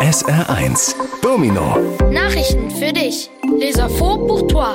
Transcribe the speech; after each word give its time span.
SR1 0.00 0.94
Domino 1.20 1.76
Nachrichten 2.10 2.70
für 2.70 2.90
dich. 2.90 3.28
Les 3.58 3.76
infos 3.76 4.16
pour 4.26 4.46
toi. 4.48 4.74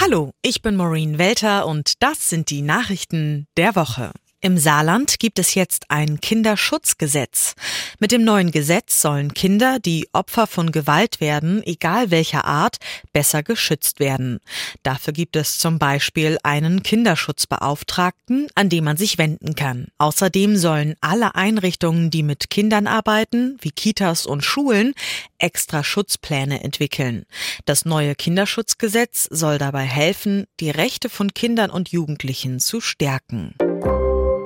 Hallo, 0.00 0.30
ich 0.42 0.62
bin 0.62 0.76
Maureen 0.76 1.18
Welter 1.18 1.66
und 1.66 2.00
das 2.04 2.28
sind 2.28 2.50
die 2.50 2.62
Nachrichten 2.62 3.48
der 3.56 3.74
Woche. 3.74 4.12
Im 4.44 4.58
Saarland 4.58 5.20
gibt 5.20 5.38
es 5.38 5.54
jetzt 5.54 5.84
ein 5.88 6.20
Kinderschutzgesetz. 6.20 7.54
Mit 8.00 8.10
dem 8.10 8.24
neuen 8.24 8.50
Gesetz 8.50 9.00
sollen 9.00 9.34
Kinder, 9.34 9.78
die 9.78 10.08
Opfer 10.12 10.48
von 10.48 10.72
Gewalt 10.72 11.20
werden, 11.20 11.62
egal 11.64 12.10
welcher 12.10 12.44
Art, 12.44 12.78
besser 13.12 13.44
geschützt 13.44 14.00
werden. 14.00 14.40
Dafür 14.82 15.12
gibt 15.12 15.36
es 15.36 15.60
zum 15.60 15.78
Beispiel 15.78 16.38
einen 16.42 16.82
Kinderschutzbeauftragten, 16.82 18.48
an 18.56 18.68
den 18.68 18.82
man 18.82 18.96
sich 18.96 19.16
wenden 19.16 19.54
kann. 19.54 19.86
Außerdem 19.98 20.56
sollen 20.56 20.96
alle 21.00 21.36
Einrichtungen, 21.36 22.10
die 22.10 22.24
mit 22.24 22.50
Kindern 22.50 22.88
arbeiten, 22.88 23.58
wie 23.60 23.70
Kitas 23.70 24.26
und 24.26 24.44
Schulen, 24.44 24.94
extra 25.38 25.84
Schutzpläne 25.84 26.64
entwickeln. 26.64 27.26
Das 27.64 27.84
neue 27.84 28.16
Kinderschutzgesetz 28.16 29.28
soll 29.30 29.58
dabei 29.58 29.84
helfen, 29.84 30.46
die 30.58 30.70
Rechte 30.70 31.08
von 31.08 31.32
Kindern 31.32 31.70
und 31.70 31.90
Jugendlichen 31.90 32.58
zu 32.58 32.80
stärken. 32.80 33.54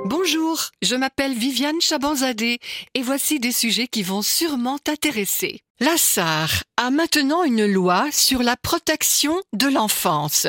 Bonjour, 0.09 0.71
je 0.83 0.95
m'appelle 0.95 1.35
Viviane 1.35 1.81
Chabanzadeh 1.81 2.61
et 2.95 3.03
voici 3.03 3.41
des 3.41 3.51
sujets 3.51 3.89
qui 3.89 4.05
vont 4.05 4.23
sûrement 4.23 4.79
t'intéresser. 4.79 5.63
La 5.79 5.99
SAR 5.99 6.63
a 6.79 6.91
maintenant 6.91 7.45
une 7.45 7.67
loi 7.67 8.11
sur 8.11 8.43
la 8.43 8.57
protection 8.57 9.39
de 9.53 9.67
l'enfance. 9.67 10.47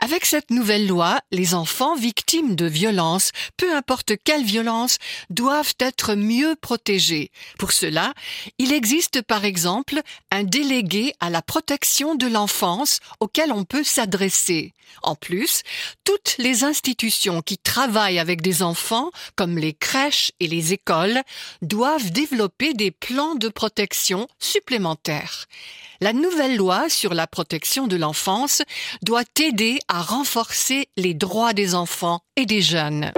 Avec 0.00 0.24
cette 0.24 0.50
nouvelle 0.50 0.88
loi, 0.88 1.20
les 1.30 1.54
enfants 1.54 1.94
victimes 1.94 2.56
de 2.56 2.66
violences, 2.66 3.30
peu 3.56 3.72
importe 3.72 4.14
quelle 4.24 4.42
violence, 4.42 4.98
doivent 5.30 5.74
être 5.78 6.16
mieux 6.16 6.56
protégés. 6.60 7.30
Pour 7.56 7.70
cela, 7.70 8.14
il 8.58 8.72
existe 8.72 9.22
par 9.22 9.44
exemple 9.44 10.00
un 10.32 10.42
délégué 10.42 11.12
à 11.20 11.30
la 11.30 11.40
protection 11.40 12.16
de 12.16 12.26
l'enfance 12.26 12.98
auquel 13.20 13.52
on 13.52 13.62
peut 13.62 13.84
s'adresser. 13.84 14.72
En 15.02 15.14
plus, 15.14 15.62
toutes 16.04 16.36
les 16.38 16.64
institutions 16.64 17.42
qui 17.42 17.58
travaillent 17.58 18.18
avec 18.18 18.42
des 18.42 18.62
enfants, 18.62 19.10
comme 19.36 19.58
les 19.58 19.72
crèches 19.72 20.32
et 20.40 20.46
les 20.46 20.72
écoles, 20.72 21.22
doivent 21.62 22.10
développer 22.10 22.74
des 22.74 22.90
plans 22.90 23.34
de 23.34 23.48
protection 23.48 24.28
La 26.00 26.12
nouvelle 26.12 26.56
loi 26.56 26.88
sur 26.88 27.14
la 27.14 27.26
protection 27.26 27.86
de 27.86 27.96
l'enfance 27.96 28.62
doit 29.02 29.24
aider 29.40 29.78
à 29.88 30.02
renforcer 30.02 30.88
les 30.96 31.14
droits 31.14 31.52
des 31.52 31.74
enfants 31.74 32.20
et 32.36 32.46
des 32.46 32.62
jeunes. 32.62 33.12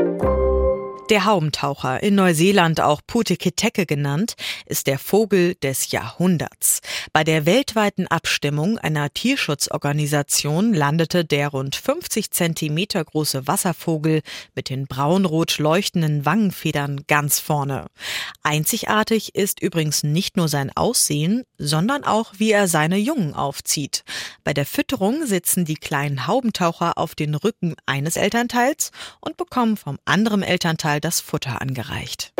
Der 1.08 1.24
Haubentaucher, 1.24 2.02
in 2.02 2.16
Neuseeland 2.16 2.80
auch 2.80 3.00
Putekiteke 3.06 3.86
genannt, 3.86 4.34
ist 4.66 4.88
der 4.88 4.98
Vogel 4.98 5.54
des 5.54 5.92
Jahrhunderts. 5.92 6.80
Bei 7.12 7.22
der 7.22 7.46
weltweiten 7.46 8.08
Abstimmung 8.08 8.76
einer 8.78 9.14
Tierschutzorganisation 9.14 10.74
landete 10.74 11.24
der 11.24 11.50
rund 11.50 11.76
50 11.76 12.32
Zentimeter 12.32 13.04
große 13.04 13.46
Wasservogel 13.46 14.22
mit 14.56 14.68
den 14.68 14.88
braunrot 14.88 15.58
leuchtenden 15.58 16.26
Wangenfedern 16.26 17.02
ganz 17.06 17.38
vorne. 17.38 17.86
Einzigartig 18.42 19.36
ist 19.36 19.62
übrigens 19.62 20.02
nicht 20.02 20.36
nur 20.36 20.48
sein 20.48 20.76
Aussehen, 20.76 21.44
sondern 21.56 22.02
auch 22.02 22.32
wie 22.38 22.50
er 22.50 22.66
seine 22.66 22.96
Jungen 22.96 23.32
aufzieht. 23.32 24.02
Bei 24.42 24.52
der 24.52 24.66
Fütterung 24.66 25.24
sitzen 25.24 25.64
die 25.64 25.76
kleinen 25.76 26.26
Haubentaucher 26.26 26.98
auf 26.98 27.14
den 27.14 27.36
Rücken 27.36 27.76
eines 27.86 28.16
Elternteils 28.16 28.90
und 29.20 29.36
bekommen 29.36 29.76
vom 29.76 29.98
anderen 30.04 30.42
Elternteil 30.42 30.95
das 31.00 31.20
Futter 31.20 31.60
angereicht. 31.60 32.32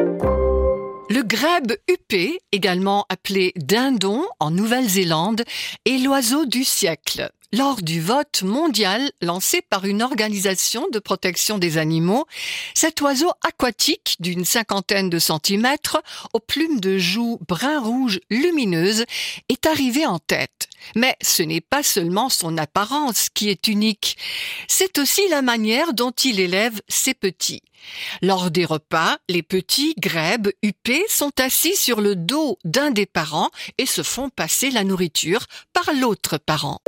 Le 1.09 1.23
grèbe 1.23 1.77
huppé, 1.89 2.41
également 2.51 3.07
appelé 3.09 3.53
dindon 3.57 4.27
en 4.41 4.51
Nouvelle-Zélande, 4.51 5.45
est 5.85 5.99
l'oiseau 5.99 6.47
du 6.47 6.65
siècle. 6.65 7.31
Lors 7.53 7.81
du 7.81 8.01
vote 8.01 8.43
mondial 8.43 9.13
lancé 9.23 9.63
par 9.63 9.85
une 9.85 10.03
organisation 10.03 10.89
de 10.93 10.99
protection 10.99 11.59
des 11.59 11.79
animaux, 11.79 12.27
cet 12.75 13.01
oiseau 13.01 13.31
aquatique 13.43 14.17
d'une 14.19 14.45
cinquantaine 14.45 15.11
de 15.11 15.19
centimètres, 15.21 16.03
aux 16.33 16.41
plumes 16.41 16.81
de 16.81 16.99
joues 16.99 17.39
brun-rouge 17.47 18.21
lumineuses, 18.31 19.05
est 19.49 19.67
arrivé 19.67 20.07
en 20.07 20.19
tête. 20.19 20.69
Mais 20.97 21.17
ce 21.23 21.43
n'est 21.43 21.61
pas 21.61 21.83
seulement 21.83 22.29
son 22.29 22.59
apparence 22.59 23.29
qui 23.29 23.49
est 23.49 23.69
unique, 23.69 24.17
c'est 24.67 24.99
aussi 24.99 25.23
la 25.31 25.43
manière 25.43 25.95
dont 25.95 26.11
il 26.11 26.41
élève 26.41 26.81
ses 26.89 27.15
petits. 27.15 27.63
Lors 28.23 28.51
des 28.51 28.65
repas, 28.65 29.19
les 29.29 29.43
petits 29.43 29.95
grèbes 29.99 30.51
huppés 30.63 31.05
sont 31.09 31.33
assis 31.39 31.77
sur 31.77 32.01
le 32.01 32.17
dos 32.17 32.59
d'un 32.65 32.91
des 32.91 33.07
parents 33.07 33.51
et 33.79 33.87
se 33.87 34.03
font 34.03 34.31
passer 34.31 34.71
la 34.71 34.85
nourriture 34.85 35.45
par 35.73 35.95
l'autre 35.95 36.39
parent. 36.39 36.81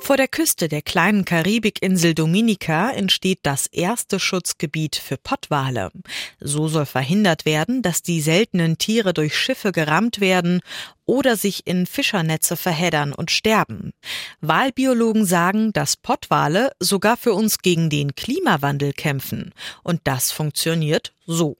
Vor 0.00 0.16
der 0.16 0.28
Küste 0.28 0.68
der 0.68 0.82
kleinen 0.82 1.24
Karibikinsel 1.24 2.14
Dominica 2.14 2.90
entsteht 2.90 3.40
das 3.42 3.66
erste 3.66 4.20
Schutzgebiet 4.20 4.96
für 4.96 5.16
Pottwale. 5.16 5.90
So 6.38 6.68
soll 6.68 6.86
verhindert 6.86 7.44
werden, 7.44 7.82
dass 7.82 8.02
die 8.02 8.20
seltenen 8.20 8.78
Tiere 8.78 9.12
durch 9.12 9.36
Schiffe 9.36 9.72
gerammt 9.72 10.20
werden 10.20 10.60
oder 11.06 11.36
sich 11.36 11.66
in 11.66 11.86
Fischernetze 11.86 12.56
verheddern 12.56 13.12
und 13.12 13.30
sterben. 13.30 13.92
Walbiologen 14.40 15.24
sagen, 15.24 15.72
dass 15.72 15.96
Pottwale 15.96 16.72
sogar 16.80 17.16
für 17.16 17.32
uns 17.32 17.58
gegen 17.58 17.88
den 17.88 18.14
Klimawandel 18.14 18.92
kämpfen. 18.92 19.52
Und 19.82 20.00
das 20.04 20.32
funktioniert 20.32 21.14
so. 21.26 21.56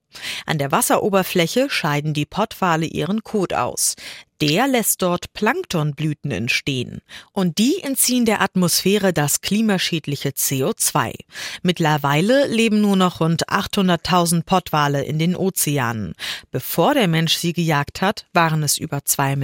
An 0.47 0.59
der 0.59 0.73
Wasseroberfläche 0.73 1.69
scheiden 1.71 2.15
die 2.15 2.27
Pottwale 2.27 2.87
ihren 2.87 3.23
Kot 3.23 3.53
aus. 3.53 3.97
Der 4.43 4.69
lässt 4.69 5.01
dort 5.01 5.33
Planktonblüten 5.33 6.31
entstehen. 6.31 7.01
Und 7.33 7.57
die 7.57 7.81
entziehen 7.83 8.27
der 8.27 8.43
Atmosphäre 8.43 9.15
das 9.15 9.41
klimaschädliche 9.41 10.31
CO2. 10.31 11.15
Mittlerweile 11.63 12.47
leben 12.47 12.83
nur 12.83 12.97
noch 12.97 13.21
rund 13.21 13.49
800.000 13.49 14.45
Pottwale 14.45 15.05
in 15.05 15.19
den 15.19 15.37
Ozeanen. 15.37 16.15
Bevor 16.51 16.93
der 16.93 17.09
Mensch 17.09 17.37
sie 17.37 17.55
gejagt 17.55 18.03
hat, 18.03 18.27
waren 18.34 18.63
es 18.63 18.77
über 18.77 19.05
zwei 19.05 19.36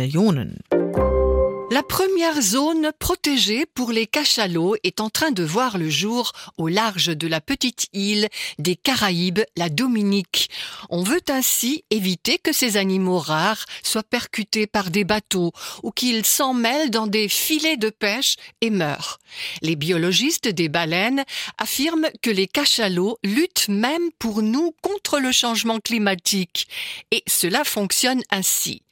La 1.71 1.83
première 1.83 2.41
zone 2.41 2.93
protégée 2.99 3.67
pour 3.67 3.93
les 3.93 4.07
cachalots 4.07 4.75
est 4.85 5.01
en 5.01 5.11
train 5.11 5.33
de 5.33 5.43
voir 5.43 5.77
le 5.77 5.91
jour 5.91 6.33
au 6.57 6.69
large 6.69 7.15
de 7.15 7.27
la 7.27 7.43
petite 7.43 7.89
île 7.93 8.29
des 8.59 8.77
Caraïbes, 8.77 9.41
la 9.57 9.69
Dominique. 9.69 10.49
On 10.89 11.03
veut 11.03 11.21
ainsi 11.29 11.85
éviter 11.91 12.39
que 12.39 12.53
ces 12.53 12.79
animaux 12.79 13.19
rares 13.19 13.67
soient 13.83 14.03
percutés 14.03 14.67
par 14.67 14.91
des 14.91 15.05
bateaux 15.05 15.53
ou 15.83 15.91
qu'ils 15.91 16.25
s'en 16.25 16.55
mêlent 16.55 16.91
dans 16.91 17.07
des 17.07 17.29
filets 17.29 17.77
de 17.77 17.91
pêche 17.91 18.37
et 18.63 18.71
meurent. 18.71 19.19
Les 19.61 19.77
biologistes 19.77 20.49
des 20.49 20.71
baleines 20.71 21.25
affirment 21.59 22.09
que 22.23 22.31
les 22.31 22.47
cachalots 22.47 23.19
luttent 23.25 23.69
même 23.69 24.11
pour 24.19 24.41
nous 24.41 24.75
contre 24.81 25.21
le 25.21 25.33
changement 25.33 25.81
climatique. 25.81 26.67
Et 27.11 27.23
cela 27.27 27.65
fonctionne 27.65 28.23
ainsi. 28.31 28.83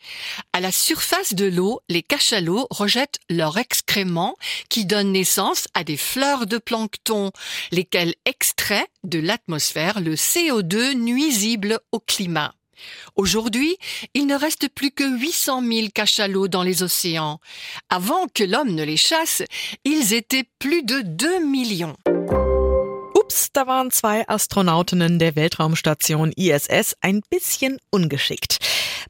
À 0.53 0.61
la 0.61 0.73
surface 0.73 1.35
de 1.35 1.47
l'eau, 1.47 1.81
les 1.89 2.03
cachalots 2.03 2.67
rejettent 2.71 3.19
leurs 3.29 3.59
excréments 3.59 4.37
qui 4.69 4.85
donnent 4.85 5.13
naissance 5.13 5.67
à 5.75 5.85
des 5.85 5.97
fleurs 5.97 6.47
de 6.47 6.59
plancton, 6.59 7.31
lesquelles 7.73 8.15
extraient 8.25 8.89
de 9.05 9.19
l'atmosphère 9.19 10.01
le 10.01 10.15
CO2 10.15 10.95
nuisible 10.95 11.81
au 11.93 12.01
climat. 12.01 12.55
Aujourd'hui, 13.17 13.77
il 14.15 14.27
ne 14.27 14.35
reste 14.35 14.69
plus 14.69 14.91
que 14.91 15.05
800 15.05 15.63
000 15.67 15.89
cachalots 15.95 16.49
dans 16.49 16.63
les 16.63 16.83
océans. 16.83 17.41
Avant 17.89 18.27
que 18.29 18.45
l'homme 18.45 18.75
ne 18.75 18.83
les 18.83 18.97
chasse, 18.97 19.43
ils 19.85 20.15
étaient 20.15 20.49
plus 20.59 20.83
de 20.83 21.01
2 21.03 21.45
millions. 21.45 21.97
Ups, 23.17 23.50
da 23.53 23.67
waren 23.67 23.91
zwei 23.91 24.29
Astronautinnen 24.29 25.19
der 25.19 25.35
Weltraumstation 25.35 26.33
ISS 26.33 26.95
ein 27.01 27.21
bisschen 27.29 27.79
ungeschickt. 27.91 28.59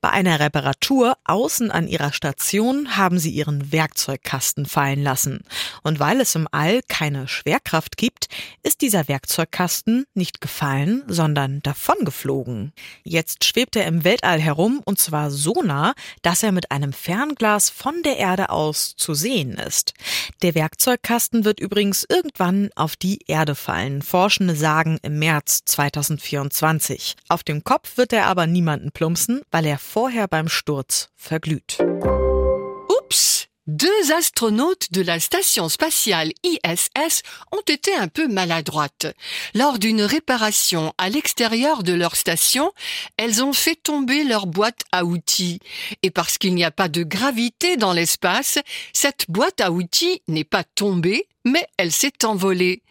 Bei 0.01 0.11
einer 0.11 0.41
Reparatur 0.41 1.19
außen 1.25 1.71
an 1.71 1.87
ihrer 1.87 2.13
Station 2.13 2.97
haben 2.97 3.19
sie 3.19 3.31
ihren 3.31 3.71
Werkzeugkasten 3.71 4.65
fallen 4.65 5.03
lassen. 5.03 5.45
Und 5.83 6.01
weil 6.01 6.23
es 6.23 6.35
im 6.35 6.49
All 6.53 6.81
keine 6.89 7.29
Schwerkraft 7.29 7.99
gibt, 7.99 8.29
ist 8.63 8.81
dieser 8.81 9.09
Werkzeugkasten 9.09 10.07
nicht 10.15 10.41
gefallen, 10.41 11.03
sondern 11.07 11.61
davongeflogen. 11.63 12.73
Jetzt 13.03 13.45
schwebt 13.45 13.77
er 13.77 13.87
im 13.87 14.05
Weltall 14.05 14.41
herum 14.41 14.81
und 14.85 14.99
zwar 14.99 15.31
so 15.31 15.63
nah, 15.63 15.93
dass 16.23 16.43
er 16.43 16.53
mit 16.53 16.71
einem 16.71 16.95
Fernglas 16.95 17.69
von 17.69 18.03
der 18.03 18.17
Erde 18.17 18.49
aus 18.49 18.95
zu 18.97 19.13
sehen 19.13 19.53
ist. 19.59 19.93
Der 20.41 20.55
Werkzeugkasten 20.55 21.45
wird 21.45 21.61
übrigens 21.61 22.07
irgendwann 22.09 22.71
auf 22.75 22.97
die 22.97 23.19
Erde 23.27 23.55
fallen. 23.55 24.01
Sagen 24.31 24.99
im 25.03 25.19
März 25.19 25.65
2024. 25.65 27.17
Auf 27.29 27.43
dem 27.43 27.65
Kopf 27.65 27.97
wird 27.97 28.13
er 28.13 28.27
aber 28.27 28.47
niemanden 28.47 28.93
plumpsen, 28.93 29.41
weil 29.51 29.67
er 29.67 29.79
vorher 29.79 30.29
beim 30.29 30.49
Sturz 30.49 31.09
verglüht. 31.17 31.79
Oups 32.89 33.49
Deux 33.67 34.11
astronautes 34.11 34.91
de 34.91 35.01
la 35.01 35.21
station 35.21 35.69
spatiale 35.69 36.33
ISS 36.43 37.23
ont 37.53 37.63
été 37.69 37.95
un 37.95 38.09
peu 38.09 38.27
maladroites. 38.27 39.07
Lors 39.55 39.79
d'une 39.79 40.03
réparation 40.03 40.93
à 40.99 41.09
l'extérieur 41.09 41.83
de 41.83 41.93
leur 41.93 42.17
station, 42.17 42.73
elles 43.17 43.45
ont 43.45 43.53
fait 43.53 43.77
tomber 43.77 44.25
leur 44.25 44.47
boîte 44.47 44.81
à 44.91 45.05
outils. 45.05 45.61
Et 46.03 46.11
parce 46.11 46.37
qu'il 46.37 46.55
n'y 46.55 46.65
a 46.65 46.73
pas 46.73 46.89
de 46.89 47.03
gravité 47.03 47.77
dans 47.77 47.93
l'espace, 47.93 48.59
cette 48.93 49.27
boîte 49.29 49.61
à 49.61 49.71
outils 49.71 50.23
n'est 50.27 50.43
pas 50.43 50.65
tombée, 50.65 51.29
mais 51.45 51.67
elle 51.77 51.93
s'est 51.93 52.25
envolée. 52.25 52.83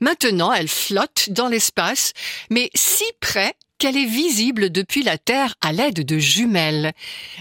Maintenant, 0.00 0.52
elle 0.52 0.68
flotte 0.68 1.30
dans 1.30 1.48
l'espace, 1.48 2.12
mais 2.50 2.70
si 2.74 3.04
près 3.20 3.54
qu'elle 3.78 3.96
est 3.96 4.06
visible 4.06 4.70
depuis 4.70 5.02
la 5.02 5.18
Terre 5.18 5.54
à 5.60 5.72
l'aide 5.72 6.04
de 6.04 6.18
jumelles. 6.18 6.92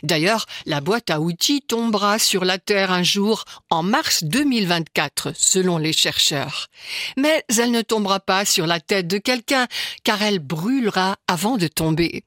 D'ailleurs, 0.03 0.45
la 0.65 0.81
boîte 0.81 1.09
à 1.09 1.21
outils 1.21 1.61
tombera 1.61 2.19
sur 2.19 2.45
la 2.45 2.57
Terre 2.57 2.91
un 2.91 3.03
jour 3.03 3.45
en 3.69 3.83
mars 3.83 4.23
2024, 4.23 5.31
selon 5.35 5.77
les 5.77 5.93
chercheurs. 5.93 6.67
Mais 7.17 7.43
elle 7.57 7.71
ne 7.71 7.81
tombera 7.81 8.19
pas 8.19 8.45
sur 8.45 8.67
la 8.67 8.79
tête 8.79 9.07
de 9.07 9.17
quelqu'un, 9.17 9.67
car 10.03 10.21
elle 10.21 10.39
brûlera 10.39 11.15
avant 11.27 11.57
de 11.57 11.67
tomber. 11.67 12.23